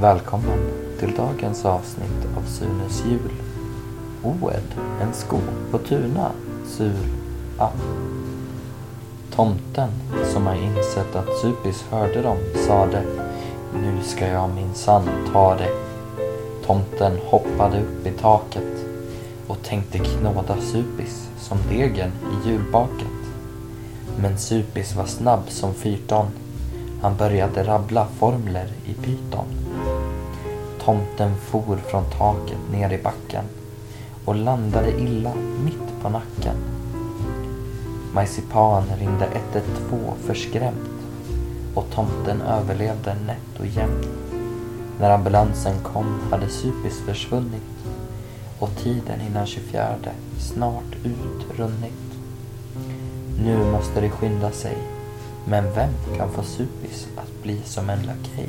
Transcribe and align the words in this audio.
Välkommen 0.00 0.58
till 0.98 1.14
dagens 1.14 1.64
avsnitt 1.64 2.26
av 2.36 2.42
Sunes 2.42 3.04
jul. 3.06 3.32
Oed, 4.22 4.74
en 5.00 5.12
sko 5.12 5.38
på 5.70 5.78
tuna, 5.78 6.30
sur, 6.66 7.06
a. 7.58 7.68
Tomten, 9.34 9.88
som 10.32 10.46
har 10.46 10.54
insett 10.54 11.16
att 11.16 11.38
Supis 11.38 11.84
hörde 11.90 12.22
dem, 12.22 12.36
sade 12.66 13.02
Nu 13.74 14.02
ska 14.02 14.26
jag 14.26 14.50
minsann 14.50 15.08
ta 15.32 15.54
det. 15.54 15.72
Tomten 16.66 17.18
hoppade 17.24 17.80
upp 17.80 18.06
i 18.06 18.10
taket 18.10 18.86
och 19.46 19.62
tänkte 19.62 19.98
knåda 19.98 20.56
Supis 20.60 21.28
som 21.38 21.58
degen 21.68 22.10
i 22.10 22.48
julbaket. 22.48 23.06
Men 24.18 24.38
Supis 24.38 24.94
var 24.94 25.06
snabb 25.06 25.42
som 25.48 25.74
fyrton. 25.74 26.26
Han 27.02 27.16
började 27.16 27.64
rabbla 27.64 28.06
formler 28.18 28.66
i 28.84 28.94
pyton. 28.94 29.46
Tomten 30.84 31.36
for 31.36 31.76
från 31.76 32.04
taket 32.04 32.58
ner 32.72 32.92
i 32.92 33.02
backen 33.02 33.44
och 34.24 34.34
landade 34.34 35.00
illa 35.00 35.32
mitt 35.64 36.02
på 36.02 36.08
nacken. 36.08 36.56
Majsipan 38.14 38.84
ringde 38.98 39.26
112 39.26 40.16
förskrämt 40.26 40.90
och 41.74 41.90
tomten 41.90 42.42
överlevde 42.42 43.14
nätt 43.26 43.60
och 43.60 43.66
jämnt. 43.66 44.06
När 45.00 45.10
ambulansen 45.10 45.74
kom 45.82 46.20
hade 46.30 46.48
Supis 46.48 47.00
försvunnit 47.06 47.62
och 48.58 48.76
tiden 48.76 49.20
innan 49.20 49.46
24 49.46 49.96
snart 50.38 50.96
utrunnit. 51.04 51.92
Nu 53.44 53.64
måste 53.72 54.00
det 54.00 54.10
skynda 54.10 54.50
sig, 54.50 54.76
men 55.44 55.64
vem 55.74 56.16
kan 56.16 56.30
få 56.30 56.42
Supis 56.42 57.08
att 57.16 57.42
bli 57.42 57.60
som 57.64 57.90
en 57.90 58.02
lakej? 58.02 58.48